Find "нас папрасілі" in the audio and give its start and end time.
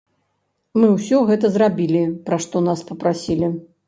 2.69-3.51